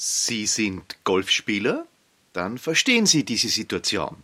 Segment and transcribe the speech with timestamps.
[0.00, 1.84] Sie sind Golfspieler?
[2.32, 4.22] Dann verstehen Sie diese Situation.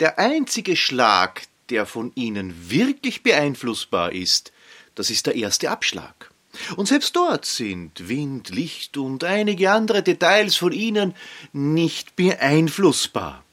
[0.00, 4.52] Der einzige Schlag, der von Ihnen wirklich beeinflussbar ist,
[4.94, 6.30] das ist der erste Abschlag.
[6.76, 11.14] Und selbst dort sind Wind, Licht und einige andere Details von Ihnen
[11.52, 13.44] nicht beeinflussbar.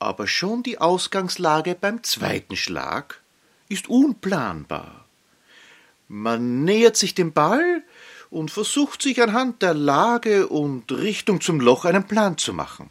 [0.00, 3.22] Aber schon die Ausgangslage beim zweiten Schlag
[3.68, 5.04] ist unplanbar.
[6.08, 7.84] Man nähert sich dem Ball
[8.30, 12.90] und versucht sich anhand der Lage und Richtung zum Loch einen Plan zu machen.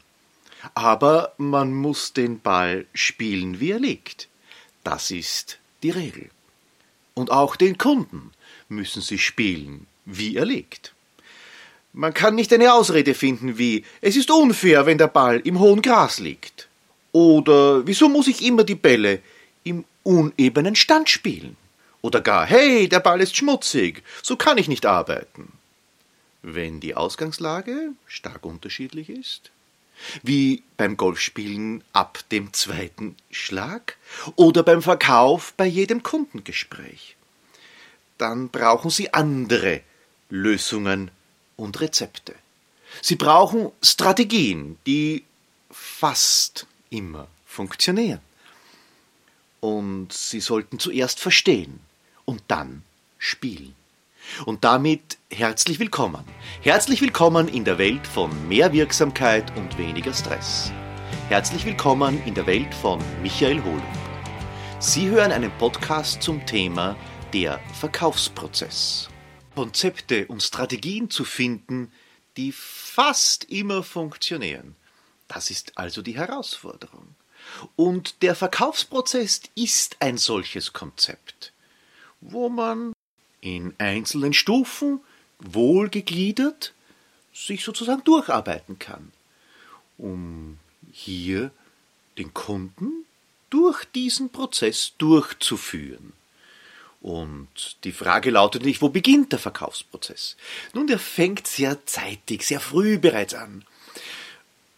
[0.74, 4.28] Aber man muss den Ball spielen, wie er liegt.
[4.84, 6.30] Das ist die Regel.
[7.14, 8.32] Und auch den Kunden
[8.70, 10.94] müssen sie spielen, wie er liegt.
[11.94, 15.82] Man kann nicht eine Ausrede finden wie es ist unfair, wenn der Ball im hohen
[15.82, 16.68] Gras liegt.
[17.12, 19.22] Oder wieso muss ich immer die Bälle
[19.64, 21.58] im unebenen Stand spielen?
[22.08, 25.52] Oder gar hey, der Ball ist schmutzig, so kann ich nicht arbeiten.
[26.42, 29.52] Wenn die Ausgangslage stark unterschiedlich ist,
[30.24, 33.98] wie beim Golfspielen ab dem zweiten Schlag
[34.38, 37.18] oder beim Verkauf bei jedem Kundengespräch.
[38.18, 39.82] Dann brauchen Sie andere
[40.30, 41.12] Lösungen
[41.58, 42.36] und Rezepte.
[43.02, 45.26] Sie brauchen Strategien, die
[45.70, 48.22] fast immer funktionieren.
[49.60, 51.82] Und Sie sollten zuerst verstehen
[52.28, 52.84] und dann
[53.18, 53.74] spielen.
[54.46, 56.26] Und damit herzlich willkommen.
[56.62, 60.72] Herzlich willkommen in der Welt von mehr Wirksamkeit und weniger Stress.
[61.30, 63.82] Herzlich willkommen in der Welt von Michael Holub.
[64.80, 66.98] Sie hören einen Podcast zum Thema
[67.34, 69.10] der Verkaufsprozess.
[69.56, 71.92] Konzepte und Strategien zu finden,
[72.36, 74.76] die fast immer funktionieren.
[75.30, 77.16] Das ist also die Herausforderung.
[77.78, 81.54] Und der Verkaufsprozess ist ein solches Konzept,
[82.22, 82.94] wo man
[83.42, 85.00] in einzelnen Stufen
[85.40, 86.74] wohlgegliedert
[87.34, 89.12] sich sozusagen durcharbeiten kann,
[89.98, 90.58] um
[90.92, 91.52] hier
[92.18, 93.06] den Kunden
[93.50, 96.14] durch diesen Prozess durchzuführen.
[97.00, 100.36] Und die Frage lautet nicht, wo beginnt der Verkaufsprozess?
[100.74, 103.64] Nun, der fängt sehr zeitig, sehr früh bereits an.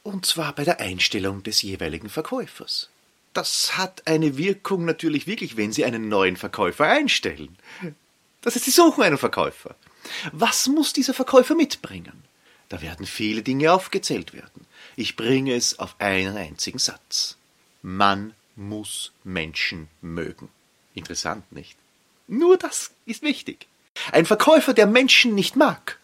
[0.03, 2.89] Und zwar bei der Einstellung des jeweiligen Verkäufers.
[3.33, 7.57] Das hat eine Wirkung natürlich wirklich, wenn Sie einen neuen Verkäufer einstellen.
[8.41, 9.75] Das heißt, Sie suchen einen Verkäufer.
[10.31, 12.23] Was muss dieser Verkäufer mitbringen?
[12.69, 14.65] Da werden viele Dinge aufgezählt werden.
[14.95, 17.37] Ich bringe es auf einen einzigen Satz.
[17.81, 20.49] Man muss Menschen mögen.
[20.93, 21.77] Interessant, nicht?
[22.27, 23.67] Nur das ist wichtig.
[24.11, 25.97] Ein Verkäufer, der Menschen nicht mag,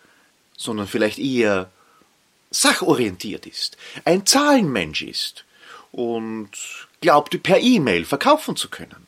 [0.58, 1.72] sondern vielleicht eher
[2.50, 5.46] sachorientiert ist, ein Zahlenmensch ist
[5.92, 6.52] und
[7.06, 9.06] glaubt, per E-Mail verkaufen zu können,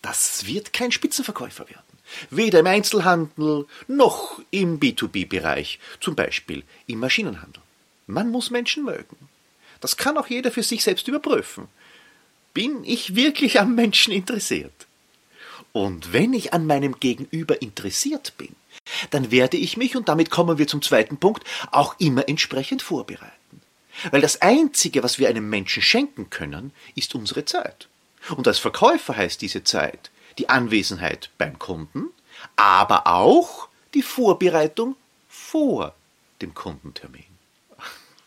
[0.00, 1.98] das wird kein Spitzenverkäufer werden.
[2.30, 7.60] Weder im Einzelhandel noch im B2B-Bereich, zum Beispiel im Maschinenhandel.
[8.06, 9.16] Man muss Menschen mögen.
[9.80, 11.66] Das kann auch jeder für sich selbst überprüfen.
[12.54, 14.86] Bin ich wirklich am Menschen interessiert?
[15.72, 18.54] Und wenn ich an meinem Gegenüber interessiert bin,
[19.10, 21.42] dann werde ich mich, und damit kommen wir zum zweiten Punkt,
[21.72, 23.41] auch immer entsprechend vorbereiten.
[24.10, 27.88] Weil das Einzige, was wir einem Menschen schenken können, ist unsere Zeit.
[28.36, 32.06] Und als Verkäufer heißt diese Zeit die Anwesenheit beim Kunden,
[32.56, 34.96] aber auch die Vorbereitung
[35.28, 35.94] vor
[36.40, 37.24] dem Kundentermin.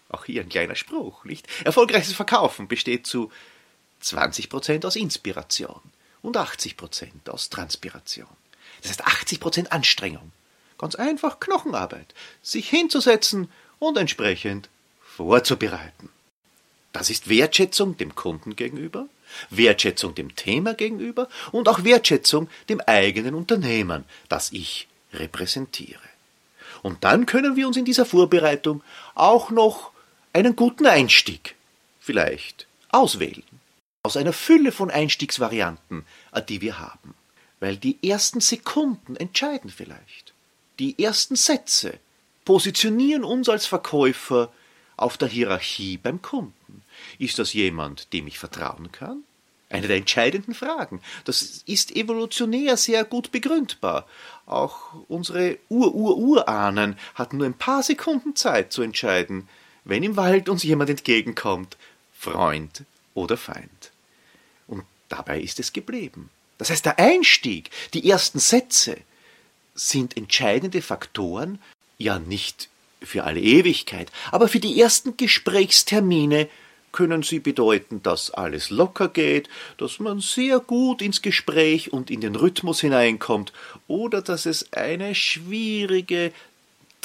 [0.09, 1.47] Auch hier ein kleiner Spruch, nicht?
[1.65, 3.31] Erfolgreiches Verkaufen besteht zu
[4.03, 5.81] 20% aus Inspiration
[6.21, 8.29] und 80% aus Transpiration.
[8.81, 10.31] Das heißt 80% Anstrengung.
[10.77, 12.13] Ganz einfach Knochenarbeit.
[12.41, 13.49] Sich hinzusetzen
[13.79, 14.69] und entsprechend
[15.15, 16.09] vorzubereiten.
[16.91, 19.07] Das ist Wertschätzung dem Kunden gegenüber,
[19.49, 25.99] Wertschätzung dem Thema gegenüber und auch Wertschätzung dem eigenen Unternehmen, das ich repräsentiere.
[26.83, 28.83] Und dann können wir uns in dieser Vorbereitung
[29.13, 29.91] auch noch
[30.33, 31.55] einen guten Einstieg
[31.99, 33.43] vielleicht auswählen
[34.03, 36.05] aus einer Fülle von Einstiegsvarianten,
[36.47, 37.15] die wir haben.
[37.59, 40.33] Weil die ersten Sekunden entscheiden vielleicht.
[40.77, 41.97] Die ersten Sätze
[42.43, 44.51] positionieren uns als Verkäufer
[44.97, 46.83] auf der Hierarchie beim Kunden.
[47.19, 49.23] Ist das jemand, dem ich vertrauen kann?
[49.69, 51.01] Eine der entscheidenden Fragen.
[51.25, 54.07] Das ist evolutionär sehr gut begründbar.
[54.45, 59.49] Auch unsere Ur-Ur-Urahnen hatten nur ein paar Sekunden Zeit zu entscheiden,
[59.83, 61.77] wenn im Wald uns jemand entgegenkommt,
[62.17, 62.83] Freund
[63.13, 63.91] oder Feind.
[65.09, 66.29] Dabei ist es geblieben.
[66.57, 68.97] Das heißt, der Einstieg, die ersten Sätze
[69.75, 71.59] sind entscheidende Faktoren,
[71.97, 72.69] ja nicht
[73.01, 76.47] für alle Ewigkeit, aber für die ersten Gesprächstermine
[76.91, 82.21] können sie bedeuten, dass alles locker geht, dass man sehr gut ins Gespräch und in
[82.21, 83.51] den Rhythmus hineinkommt,
[83.87, 86.31] oder dass es eine schwierige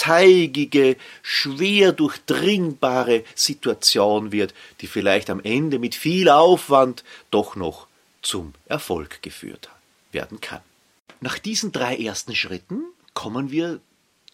[0.00, 7.87] abteigige, schwer durchdringbare Situation wird, die vielleicht am Ende mit viel Aufwand doch noch
[8.22, 9.69] zum Erfolg geführt
[10.10, 10.62] werden kann.
[11.20, 12.82] Nach diesen drei ersten Schritten
[13.12, 13.81] kommen wir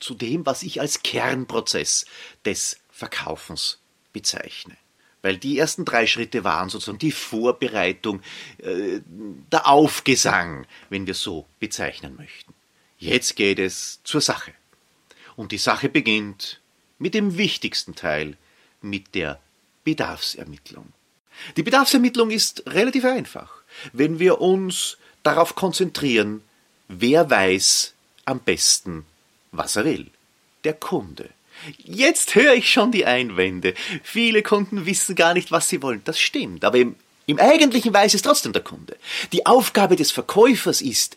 [0.00, 2.06] zu dem, was ich als Kernprozess
[2.44, 3.78] des Verkaufens
[4.12, 4.76] bezeichne.
[5.22, 8.22] Weil die ersten drei Schritte waren sozusagen die Vorbereitung,
[8.58, 9.00] äh,
[9.50, 12.54] der Aufgesang, wenn wir so bezeichnen möchten.
[12.98, 14.52] Jetzt geht es zur Sache.
[15.34, 16.60] Und die Sache beginnt
[16.98, 18.36] mit dem wichtigsten Teil,
[18.80, 19.40] mit der
[19.84, 20.92] Bedarfsermittlung.
[21.56, 23.62] Die Bedarfsermittlung ist relativ einfach,
[23.92, 26.42] wenn wir uns darauf konzentrieren,
[26.88, 27.94] wer weiß
[28.24, 29.04] am besten,
[29.56, 30.10] was er will.
[30.64, 31.30] Der Kunde.
[31.78, 33.74] Jetzt höre ich schon die Einwände.
[34.02, 36.02] Viele Kunden wissen gar nicht, was sie wollen.
[36.04, 38.96] Das stimmt, aber im, im eigentlichen weiß es trotzdem der Kunde.
[39.32, 41.16] Die Aufgabe des Verkäufers ist,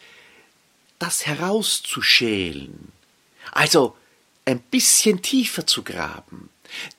[0.98, 2.92] das herauszuschälen.
[3.52, 3.96] Also
[4.46, 6.50] ein bisschen tiefer zu graben,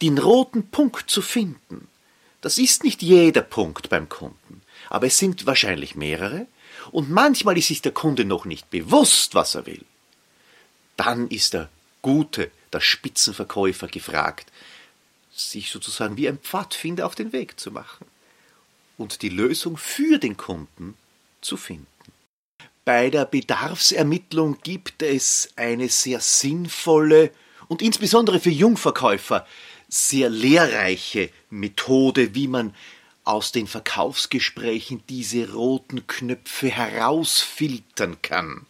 [0.02, 1.88] den roten Punkt zu finden.
[2.40, 6.46] Das ist nicht jeder Punkt beim Kunden, aber es sind wahrscheinlich mehrere,
[6.90, 9.84] und manchmal ist sich der Kunde noch nicht bewusst, was er will.
[11.02, 11.70] Dann ist der
[12.02, 14.52] gute, der Spitzenverkäufer gefragt,
[15.32, 18.04] sich sozusagen wie ein Pfadfinder auf den Weg zu machen
[18.98, 20.98] und die Lösung für den Kunden
[21.40, 21.86] zu finden.
[22.84, 27.30] Bei der Bedarfsermittlung gibt es eine sehr sinnvolle
[27.68, 29.46] und insbesondere für Jungverkäufer
[29.88, 32.74] sehr lehrreiche Methode, wie man
[33.24, 38.66] aus den Verkaufsgesprächen diese roten Knöpfe herausfiltern kann.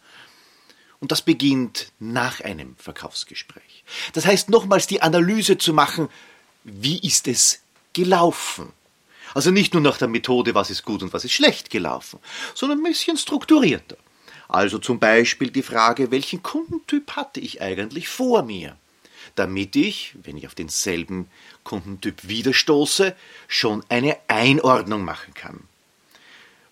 [1.01, 3.83] Und das beginnt nach einem Verkaufsgespräch.
[4.13, 6.09] Das heißt nochmals die Analyse zu machen,
[6.63, 7.61] wie ist es
[7.93, 8.71] gelaufen?
[9.33, 12.19] Also nicht nur nach der Methode, was ist gut und was ist schlecht gelaufen,
[12.53, 13.97] sondern ein bisschen strukturierter.
[14.47, 18.77] Also zum Beispiel die Frage, welchen Kundentyp hatte ich eigentlich vor mir?
[19.35, 21.29] Damit ich, wenn ich auf denselben
[21.63, 23.15] Kundentyp widerstoße,
[23.47, 25.61] schon eine Einordnung machen kann.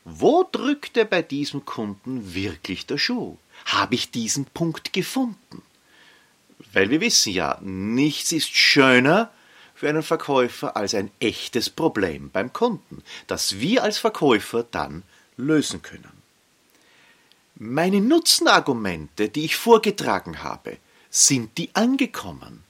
[0.03, 3.37] Wo drückte bei diesem Kunden wirklich der Schuh?
[3.65, 5.61] Habe ich diesen Punkt gefunden?
[6.73, 9.31] Weil wir wissen ja, nichts ist schöner
[9.73, 15.03] für einen Verkäufer als ein echtes Problem beim Kunden, das wir als Verkäufer dann
[15.37, 16.21] lösen können.
[17.55, 20.77] Meine Nutzenargumente, die ich vorgetragen habe,
[21.09, 22.63] sind die angekommen?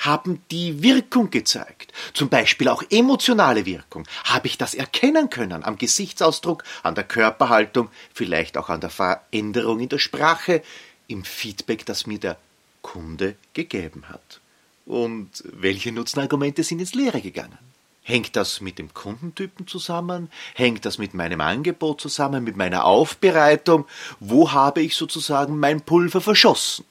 [0.00, 1.92] Haben die Wirkung gezeigt?
[2.14, 4.06] Zum Beispiel auch emotionale Wirkung.
[4.24, 9.78] Habe ich das erkennen können am Gesichtsausdruck, an der Körperhaltung, vielleicht auch an der Veränderung
[9.78, 10.62] in der Sprache,
[11.06, 12.38] im Feedback, das mir der
[12.80, 14.40] Kunde gegeben hat?
[14.86, 17.58] Und welche Nutzenargumente sind ins Leere gegangen?
[18.02, 20.30] Hängt das mit dem Kundentypen zusammen?
[20.54, 23.86] Hängt das mit meinem Angebot zusammen, mit meiner Aufbereitung?
[24.18, 26.86] Wo habe ich sozusagen mein Pulver verschossen,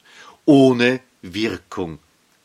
[0.45, 1.97] ohne Wirkung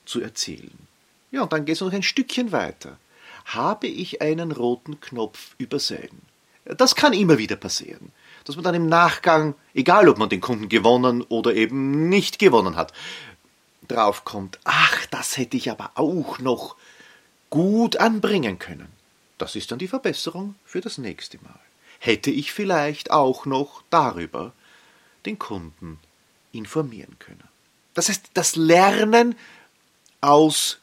[0.04, 0.86] zu erzielen?
[1.30, 2.98] Ja, und dann geht es noch ein Stückchen weiter.
[3.46, 6.22] Habe ich einen roten Knopf übersehen?
[6.64, 8.10] Das kann immer wieder passieren,
[8.44, 12.76] dass man dann im Nachgang, egal ob man den Kunden gewonnen oder eben nicht gewonnen
[12.76, 12.92] hat,
[13.88, 16.76] draufkommt, ach, das hätte ich aber auch noch
[17.50, 18.88] gut anbringen können.
[19.36, 21.60] Das ist dann die Verbesserung für das nächste Mal.
[21.98, 24.52] Hätte ich vielleicht auch noch darüber
[25.26, 25.98] den Kunden
[26.52, 27.44] informieren können.
[27.94, 29.36] Das heißt, das Lernen
[30.24, 30.78] aus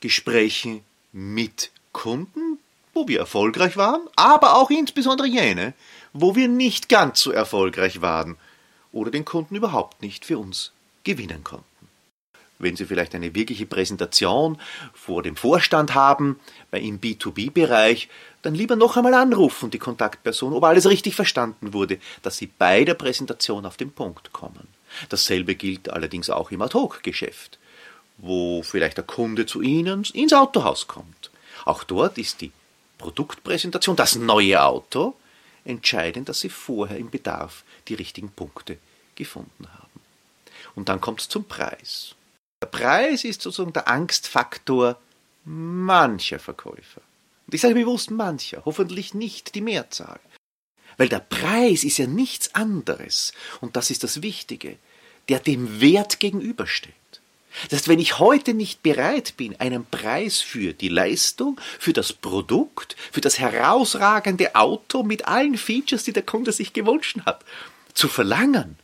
[0.00, 0.82] Gesprächen
[1.12, 2.58] mit Kunden,
[2.94, 5.74] wo wir erfolgreich waren, aber auch insbesondere jene,
[6.12, 8.36] wo wir nicht ganz so erfolgreich waren
[8.92, 10.72] oder den Kunden überhaupt nicht für uns
[11.04, 11.76] gewinnen konnten
[12.58, 14.58] wenn Sie vielleicht eine wirkliche Präsentation
[14.94, 18.08] vor dem Vorstand haben, bei im B2B-Bereich,
[18.42, 22.84] dann lieber noch einmal anrufen, die Kontaktperson, ob alles richtig verstanden wurde, dass Sie bei
[22.84, 24.68] der Präsentation auf den Punkt kommen.
[25.08, 27.58] Dasselbe gilt allerdings auch im Ad-Hoc-Geschäft,
[28.18, 31.30] wo vielleicht der Kunde zu Ihnen ins Autohaus kommt.
[31.64, 32.52] Auch dort ist die
[32.98, 35.14] Produktpräsentation, das neue Auto,
[35.64, 38.78] entscheidend, dass Sie vorher im Bedarf die richtigen Punkte
[39.14, 40.00] gefunden haben.
[40.74, 42.14] Und dann kommt es zum Preis.
[42.62, 44.98] Der Preis ist sozusagen der Angstfaktor
[45.44, 47.00] mancher Verkäufer.
[47.46, 50.20] Und ich sage bewusst mancher, hoffentlich nicht die Mehrzahl.
[50.96, 54.78] Weil der Preis ist ja nichts anderes, und das ist das Wichtige,
[55.28, 56.94] der dem Wert gegenübersteht.
[57.64, 62.12] Das heißt, wenn ich heute nicht bereit bin, einen Preis für die Leistung, für das
[62.12, 67.44] Produkt, für das herausragende Auto mit allen Features, die der Kunde sich gewünscht hat,
[67.94, 68.78] zu verlangen,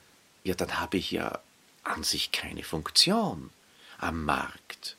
[0.44, 1.38] ja, dann habe ich ja
[1.84, 3.50] an sich keine Funktion
[3.98, 4.96] am Markt,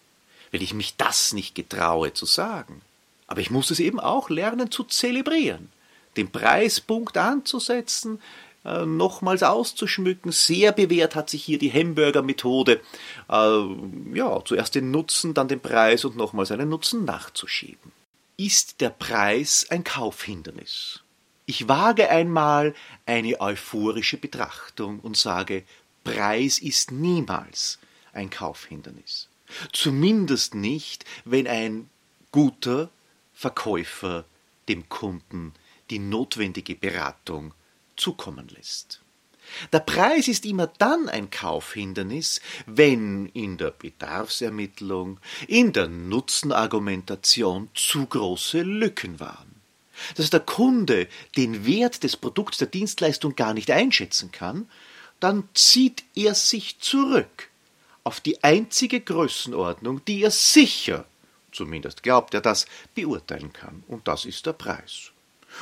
[0.52, 2.82] weil ich mich das nicht getraue zu sagen.
[3.28, 5.72] Aber ich muss es eben auch lernen zu zelebrieren,
[6.16, 8.22] den Preispunkt anzusetzen,
[8.66, 10.32] äh, nochmals auszuschmücken.
[10.32, 12.82] Sehr bewährt hat sich hier die Hamburger-Methode.
[13.30, 13.64] Äh,
[14.14, 17.92] ja, zuerst den Nutzen, dann den Preis und nochmals einen Nutzen nachzuschieben.
[18.38, 21.02] Ist der Preis ein Kaufhindernis?
[21.46, 22.74] Ich wage einmal
[23.06, 25.64] eine euphorische Betrachtung und sage,
[26.04, 27.80] Preis ist niemals
[28.14, 29.28] ein Kaufhindernis.
[29.72, 31.90] Zumindest nicht, wenn ein
[32.32, 32.90] guter
[33.34, 34.26] Verkäufer
[34.68, 35.54] dem Kunden
[35.90, 37.54] die notwendige Beratung
[37.96, 39.02] zukommen lässt.
[39.72, 48.06] Der Preis ist immer dann ein Kaufhindernis, wenn in der Bedarfsermittlung, in der Nutzenargumentation zu
[48.06, 49.54] große Lücken waren.
[50.16, 51.08] Dass der Kunde
[51.38, 54.70] den Wert des Produkts der Dienstleistung gar nicht einschätzen kann,
[55.20, 57.50] dann zieht er sich zurück
[58.04, 61.06] auf die einzige Größenordnung, die er sicher,
[61.52, 65.12] zumindest glaubt er das, beurteilen kann, und das ist der Preis.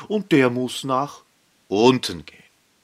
[0.08, 1.22] Und der muss nach
[1.72, 2.38] unten gehen.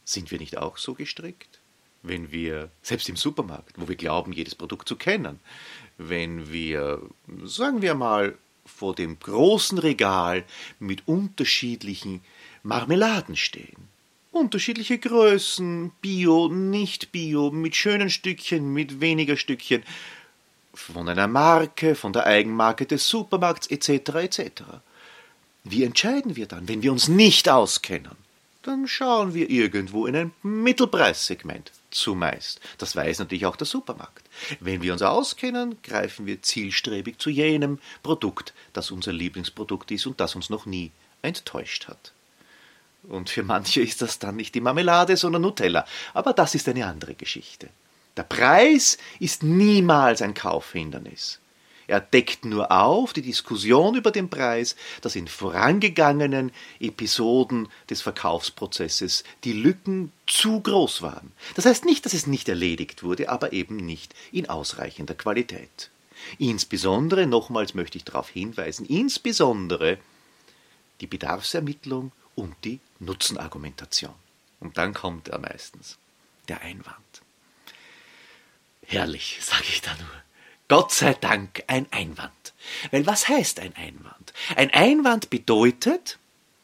[0.05, 1.59] Sind wir nicht auch so gestrickt?
[2.03, 5.39] Wenn wir, selbst im Supermarkt, wo wir glauben, jedes Produkt zu kennen,
[5.97, 7.01] wenn wir,
[7.43, 10.45] sagen wir mal, vor dem großen Regal
[10.79, 12.21] mit unterschiedlichen
[12.63, 13.89] Marmeladen stehen,
[14.31, 19.83] unterschiedliche Größen, Bio, nicht Bio, mit schönen Stückchen, mit weniger Stückchen,
[20.73, 23.89] von einer Marke, von der Eigenmarke des Supermarkts etc.
[24.15, 24.63] etc.
[25.65, 28.26] Wie entscheiden wir dann, wenn wir uns nicht auskennen?
[28.67, 32.59] Dann schauen wir irgendwo in ein Mittelpreissegment zumeist.
[32.77, 34.27] Das weiß natürlich auch der Supermarkt.
[34.59, 40.19] Wenn wir uns auskennen, greifen wir zielstrebig zu jenem Produkt, das unser Lieblingsprodukt ist und
[40.19, 42.11] das uns noch nie enttäuscht hat.
[43.03, 45.85] Und für manche ist das dann nicht die Marmelade, sondern Nutella.
[46.13, 47.69] Aber das ist eine andere Geschichte.
[48.17, 51.39] Der Preis ist niemals ein Kaufhindernis.
[51.87, 59.23] Er deckt nur auf die Diskussion über den Preis, dass in vorangegangenen Episoden des Verkaufsprozesses
[59.45, 61.31] die Lücken zu groß waren.
[61.55, 65.89] Das heißt nicht, dass es nicht erledigt wurde, aber eben nicht in ausreichender Qualität.
[66.37, 69.97] Insbesondere, nochmals möchte ich darauf hinweisen, insbesondere
[70.99, 74.13] die Bedarfsermittlung und die Nutzenargumentation.
[74.59, 75.97] Und dann kommt er meistens,
[76.49, 77.21] der Einwand.
[78.85, 80.26] Herrlich, sage ich da nur.
[80.67, 82.31] Gott sei Dank ein Einwand.
[82.91, 84.33] Weil was heißt ein Einwand?
[84.55, 86.17] Ein Einwand bedeutet,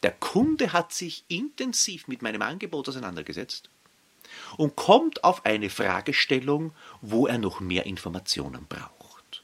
[0.04, 3.70] der Kunde hat sich intensiv mit meinem Angebot auseinandergesetzt
[4.58, 9.44] und kommt auf eine Fragestellung, wo er noch mehr Informationen braucht.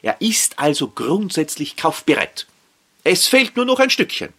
[0.00, 2.46] Er ist also grundsätzlich kaufbereit.
[3.04, 4.32] Es fehlt nur noch ein Stückchen.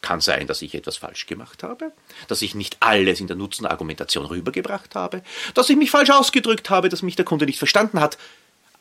[0.00, 1.92] Kann sein, dass ich etwas falsch gemacht habe,
[2.26, 5.22] dass ich nicht alles in der Nutzenargumentation rübergebracht habe,
[5.54, 8.18] dass ich mich falsch ausgedrückt habe, dass mich der Kunde nicht verstanden hat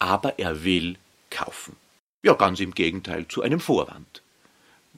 [0.02, 0.98] aber er will
[1.30, 1.76] kaufen.
[2.24, 4.24] Ja, ganz im Gegenteil zu einem Vorwand.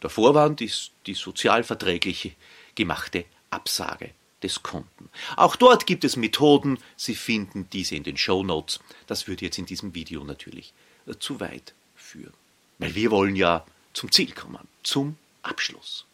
[0.01, 2.31] Der Vorwand ist die sozialverträgliche
[2.75, 5.09] gemachte Absage des Kunden.
[5.35, 8.79] Auch dort gibt es Methoden, Sie finden diese in den Show Notes.
[9.05, 10.73] Das würde jetzt in diesem Video natürlich
[11.05, 12.33] äh, zu weit führen.
[12.79, 16.05] Weil wir wollen ja zum Ziel kommen, zum Abschluss.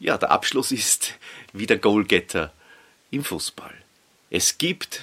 [0.00, 1.14] Ja, der Abschluss ist
[1.52, 2.52] wie der Goalgetter
[3.12, 3.74] im Fußball.
[4.28, 5.02] Es gibt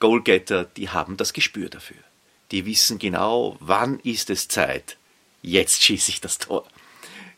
[0.00, 2.02] Goalgetter, die haben das Gespür dafür
[2.50, 4.96] die wissen genau, wann ist es Zeit.
[5.42, 6.66] Jetzt schieße ich das Tor.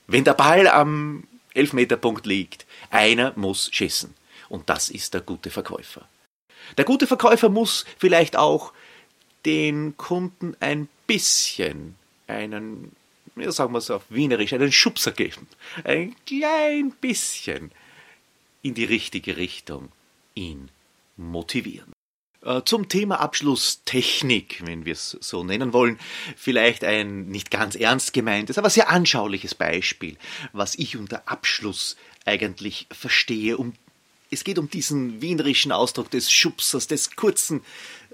[0.06, 1.24] Wenn der Ball am
[1.54, 4.14] Elfmeterpunkt liegt, einer muss schießen.
[4.48, 6.08] Und das ist der gute Verkäufer.
[6.76, 8.72] Der gute Verkäufer muss vielleicht auch
[9.44, 11.96] den Kunden ein bisschen
[12.26, 12.92] einen,
[13.36, 15.46] ja, sagen wir es auf Wienerisch, einen Schubser geben.
[15.84, 17.70] Ein klein bisschen
[18.62, 19.90] in die richtige Richtung
[20.34, 20.70] ihn
[21.16, 21.92] motivieren.
[22.42, 25.98] Äh, zum Thema Abschlusstechnik, wenn wir es so nennen wollen,
[26.36, 30.16] vielleicht ein nicht ganz ernst gemeintes, aber sehr anschauliches Beispiel,
[30.52, 33.56] was ich unter Abschluss eigentlich verstehe.
[33.56, 33.74] Um,
[34.30, 37.64] es geht um diesen wienerischen Ausdruck des Schubsers, des kurzen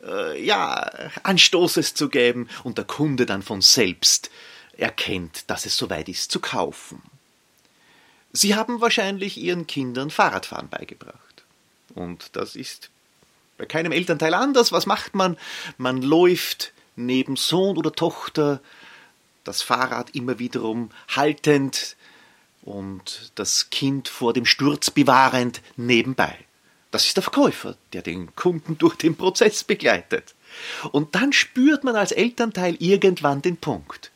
[0.03, 0.91] äh, ja,
[1.23, 4.31] Anstoßes zu geben und der Kunde dann von selbst
[4.79, 7.03] erkennt, dass es soweit ist zu kaufen.
[8.33, 11.45] Sie haben wahrscheinlich Ihren Kindern Fahrradfahren beigebracht.
[11.95, 12.91] Und das ist
[13.57, 14.73] bei keinem Elternteil anders.
[14.73, 15.37] Was macht man?
[15.77, 18.61] Man läuft neben Sohn oder Tochter
[19.45, 21.97] das Fahrrad immer wiederum haltend
[22.63, 26.37] und das Kind vor dem Sturz bewahrend nebenbei.
[26.91, 30.35] Das ist der Verkäufer, der den Kunden durch den Prozess begleitet.
[30.93, 34.13] Und dann spürt man als Elternteil irgendwann den Punkt.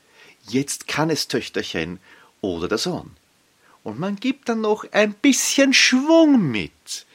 [0.48, 1.98] Jetzt kann es Töchterchen
[2.40, 3.16] oder der Sohn.
[3.82, 7.06] Und man gibt dann noch ein bisschen Schwung mit.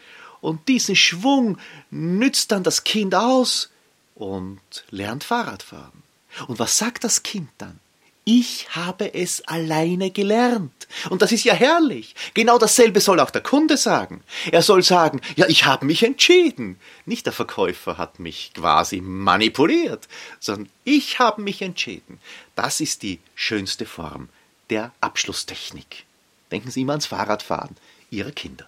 [0.44, 1.58] Und diesen Schwung
[1.90, 3.70] nützt dann das Kind aus
[4.14, 4.60] und
[4.90, 6.04] lernt Fahrrad fahren.
[6.48, 7.80] Und was sagt das Kind dann?
[8.26, 10.90] Ich habe es alleine gelernt.
[11.10, 12.14] Und das ist ja herrlich.
[12.34, 14.22] Genau dasselbe soll auch der Kunde sagen.
[14.52, 16.78] Er soll sagen, ja, ich habe mich entschieden.
[17.06, 20.10] Nicht der Verkäufer hat mich quasi manipuliert,
[20.42, 22.20] sondern ich habe mich entschieden.
[22.58, 24.28] Das ist die schönste Form
[24.70, 26.04] der Abschlusstechnik.
[26.52, 27.78] Denken Sie immer ans Fahrradfahren
[28.10, 28.68] Ihrer Kinder.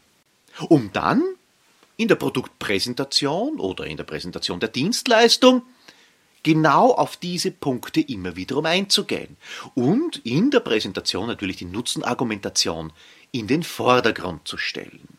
[0.70, 1.22] Um dann
[1.97, 5.63] in der Produktpräsentation oder in der Präsentation der Dienstleistung
[6.43, 9.37] genau auf diese Punkte immer wiederum einzugehen
[9.73, 12.93] und in der Präsentation natürlich die Nutzenargumentation
[13.31, 15.17] in den Vordergrund zu stellen.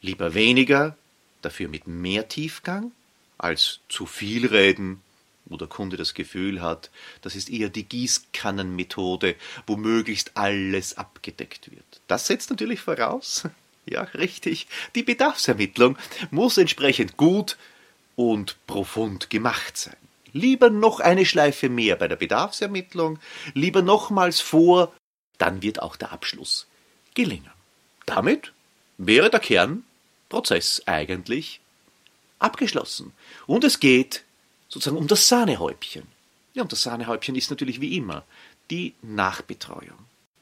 [0.00, 0.96] Lieber weniger,
[1.42, 2.92] dafür mit mehr Tiefgang,
[3.38, 5.02] als zu viel reden,
[5.46, 6.90] wo der Kunde das Gefühl hat,
[7.20, 9.34] das ist eher die Gießkannenmethode,
[9.66, 12.00] wo möglichst alles abgedeckt wird.
[12.06, 13.44] Das setzt natürlich voraus,
[13.86, 15.98] ja, richtig, die Bedarfsermittlung
[16.30, 17.56] muss entsprechend gut
[18.16, 19.96] und profund gemacht sein.
[20.32, 23.18] Lieber noch eine Schleife mehr bei der Bedarfsermittlung,
[23.54, 24.92] lieber nochmals vor,
[25.38, 26.66] dann wird auch der Abschluss
[27.14, 27.50] gelingen.
[28.06, 28.52] Damit
[28.98, 31.60] wäre der Kernprozess eigentlich
[32.38, 33.12] abgeschlossen.
[33.46, 34.24] Und es geht
[34.68, 36.06] sozusagen um das Sahnehäubchen.
[36.54, 38.24] Ja, und das Sahnehäubchen ist natürlich wie immer
[38.70, 39.98] die Nachbetreuung.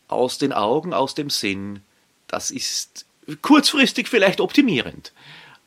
[0.08, 1.82] Aus den Augen, aus dem Sinn,
[2.26, 3.06] das ist
[3.36, 5.12] kurzfristig vielleicht optimierend,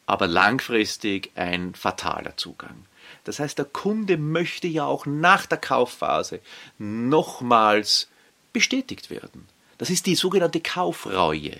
[0.05, 2.85] aber langfristig ein fataler Zugang.
[3.23, 6.41] Das heißt, der Kunde möchte ja auch nach der Kaufphase
[6.77, 8.09] nochmals
[8.51, 9.47] bestätigt werden.
[9.77, 11.57] Das ist die sogenannte Kaufreue.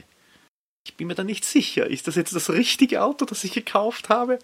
[0.86, 4.10] Ich bin mir da nicht sicher, ist das jetzt das richtige Auto, das ich gekauft
[4.10, 4.40] habe?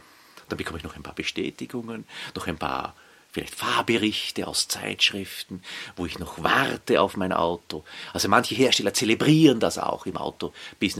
[0.47, 2.95] Dann bekomme ich noch ein paar Bestätigungen, noch ein paar
[3.31, 5.61] vielleicht Fahrberichte aus Zeitschriften,
[5.95, 7.83] wo ich noch warte auf mein Auto.
[8.13, 10.99] Also manche Hersteller zelebrieren das auch im Autobusiness.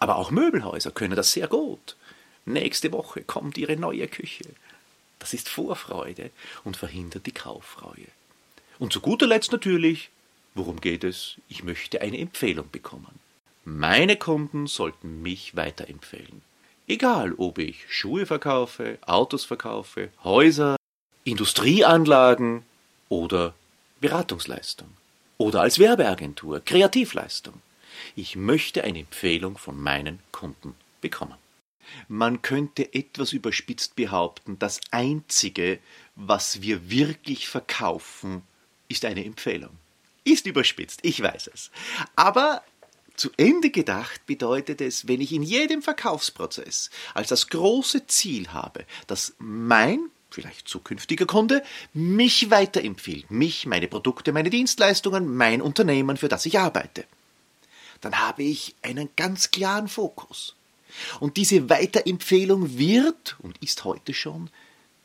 [0.00, 1.96] Aber auch Möbelhäuser können das sehr gut.
[2.46, 4.46] Nächste Woche kommt ihre neue Küche.
[5.18, 6.30] Das ist Vorfreude
[6.64, 8.08] und verhindert die Kaufreue.
[8.78, 10.08] Und zu guter Letzt natürlich,
[10.54, 11.36] worum geht es?
[11.48, 13.20] Ich möchte eine Empfehlung bekommen.
[13.64, 16.40] Meine Kunden sollten mich weiterempfehlen.
[16.88, 20.76] Egal, ob ich Schuhe verkaufe, Autos verkaufe, Häuser,
[21.24, 22.64] Industrieanlagen
[23.10, 23.54] oder
[24.00, 24.88] Beratungsleistung.
[25.36, 27.60] Oder als Werbeagentur, Kreativleistung.
[28.16, 31.36] Ich möchte eine Empfehlung von meinen Kunden bekommen.
[32.08, 35.78] Man könnte etwas überspitzt behaupten, das Einzige,
[36.14, 38.42] was wir wirklich verkaufen,
[38.88, 39.70] ist eine Empfehlung.
[40.24, 41.70] Ist überspitzt, ich weiß es.
[42.16, 42.62] Aber
[43.16, 48.84] zu Ende gedacht bedeutet es, wenn ich in jedem Verkaufsprozess als das große Ziel habe,
[49.06, 56.28] dass mein vielleicht zukünftiger Kunde mich weiterempfiehlt, mich, meine Produkte, meine Dienstleistungen, mein Unternehmen, für
[56.28, 57.04] das ich arbeite,
[58.00, 60.54] dann habe ich einen ganz klaren Fokus.
[61.20, 64.50] Und diese Weiterempfehlung wird und ist heute schon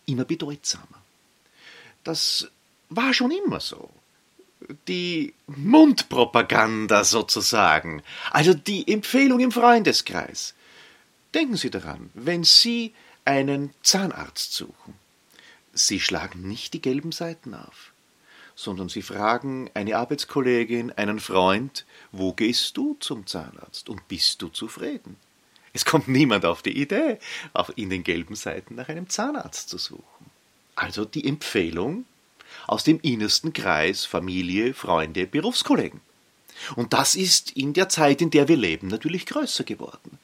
[0.06, 1.02] immer bedeutsamer.
[2.04, 2.48] Das
[2.90, 3.90] war schon immer so.
[4.88, 10.54] Die Mundpropaganda sozusagen, also die Empfehlung im Freundeskreis.
[11.34, 12.94] Denken Sie daran, wenn Sie
[13.26, 14.96] einen Zahnarzt suchen,
[15.74, 17.92] Sie schlagen nicht die gelben Seiten auf,
[18.56, 24.48] sondern Sie fragen eine Arbeitskollegin, einen Freund, wo gehst du zum Zahnarzt und bist du
[24.48, 25.18] zufrieden?
[25.74, 27.20] Es kommt niemand auf die Idee,
[27.54, 30.32] auch in den gelben Seiten nach einem Zahnarzt zu suchen.
[30.76, 32.06] Also die Empfehlung
[32.66, 36.00] aus dem innersten Kreis Familie, Freunde, Berufskollegen.
[36.78, 40.18] Und das ist in der Zeit, in der wir leben, natürlich größer geworden.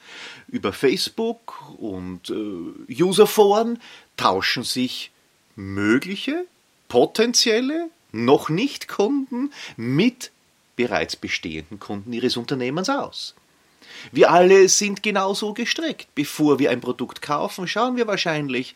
[0.48, 3.82] Über Facebook und äh, Userforen
[4.16, 5.12] tauschen sich
[5.58, 6.46] mögliche,
[6.88, 10.32] potenzielle, noch nicht Kunden mit
[10.76, 13.36] bereits bestehenden Kunden ihres Unternehmens aus.
[14.12, 16.08] Wir alle sind genauso gestrickt.
[16.16, 18.76] Bevor wir ein Produkt kaufen, schauen wir wahrscheinlich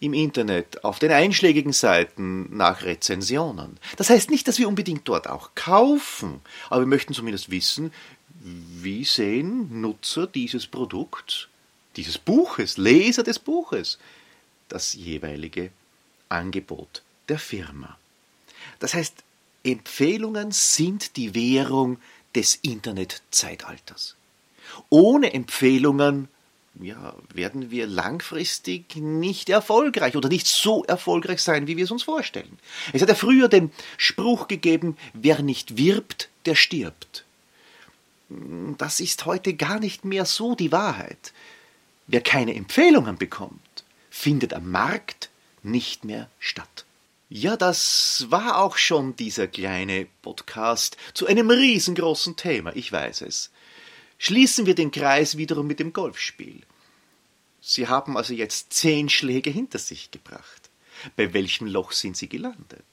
[0.00, 3.78] im Internet auf den einschlägigen Seiten nach Rezensionen.
[3.96, 7.92] Das heißt nicht, dass wir unbedingt dort auch kaufen, aber wir möchten zumindest wissen,
[8.40, 11.48] wie sehen Nutzer dieses Produkts,
[11.96, 13.98] dieses Buches, Leser des Buches,
[14.68, 15.70] das jeweilige
[16.28, 17.98] Angebot der Firma.
[18.78, 19.14] Das heißt,
[19.64, 21.98] Empfehlungen sind die Währung
[22.34, 24.16] des Internetzeitalters.
[24.88, 26.28] Ohne Empfehlungen
[26.80, 32.04] ja, werden wir langfristig nicht erfolgreich oder nicht so erfolgreich sein, wie wir es uns
[32.04, 32.58] vorstellen.
[32.92, 37.24] Es hat ja früher den Spruch gegeben, wer nicht wirbt, der stirbt.
[38.76, 41.32] Das ist heute gar nicht mehr so die Wahrheit.
[42.06, 45.30] Wer keine Empfehlungen bekommt, findet am Markt
[45.62, 46.84] nicht mehr statt.
[47.30, 53.50] Ja, das war auch schon dieser kleine Podcast zu einem riesengroßen Thema, ich weiß es.
[54.16, 56.62] Schließen wir den Kreis wiederum mit dem Golfspiel.
[57.60, 60.70] Sie haben also jetzt zehn Schläge hinter sich gebracht.
[61.16, 62.86] Bei welchem Loch sind Sie gelandet?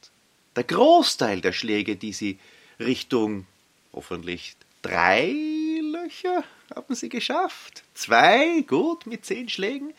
[0.57, 2.37] Der Großteil der Schläge, die Sie
[2.77, 3.47] Richtung
[3.93, 5.33] hoffentlich drei
[5.81, 6.43] Löcher
[6.75, 7.83] haben Sie geschafft.
[7.93, 9.93] Zwei, gut, mit zehn Schlägen.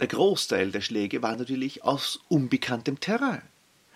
[0.00, 3.42] Der Großteil der Schläge war natürlich aus unbekanntem Terrain.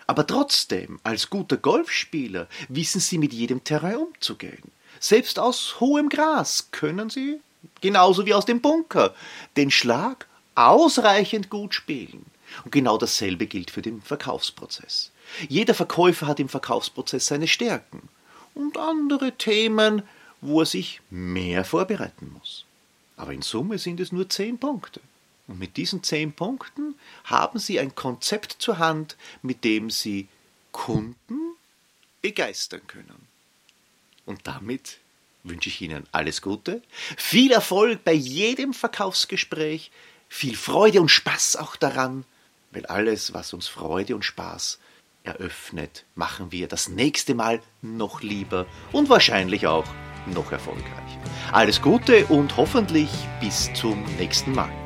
[0.07, 4.71] Aber trotzdem, als guter Golfspieler wissen Sie mit jedem Terrain umzugehen.
[4.99, 7.39] Selbst aus hohem Gras können Sie,
[7.81, 9.13] genauso wie aus dem Bunker,
[9.57, 12.25] den Schlag ausreichend gut spielen.
[12.65, 15.11] Und genau dasselbe gilt für den Verkaufsprozess.
[15.47, 18.09] Jeder Verkäufer hat im Verkaufsprozess seine Stärken
[18.53, 20.01] und andere Themen,
[20.41, 22.65] wo er sich mehr vorbereiten muss.
[23.15, 24.99] Aber in Summe sind es nur zehn Punkte.
[25.51, 30.29] Und mit diesen zehn Punkten haben Sie ein Konzept zur Hand, mit dem Sie
[30.71, 31.57] Kunden
[32.21, 33.27] begeistern können.
[34.25, 34.99] Und damit
[35.43, 36.81] wünsche ich Ihnen alles Gute,
[37.17, 39.91] viel Erfolg bei jedem Verkaufsgespräch,
[40.29, 42.23] viel Freude und Spaß auch daran,
[42.71, 44.79] weil alles, was uns Freude und Spaß
[45.23, 49.85] eröffnet, machen wir das nächste Mal noch lieber und wahrscheinlich auch
[50.27, 51.19] noch erfolgreicher.
[51.51, 53.09] Alles Gute und hoffentlich
[53.41, 54.80] bis zum nächsten Mal.